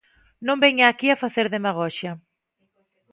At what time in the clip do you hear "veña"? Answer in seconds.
0.63-0.85